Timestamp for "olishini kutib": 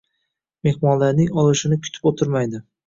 1.43-2.13